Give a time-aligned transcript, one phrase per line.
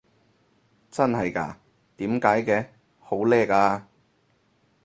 [0.89, 1.59] 真係嘎？
[1.97, 2.67] 點解嘅？
[2.99, 3.87] 好叻啊！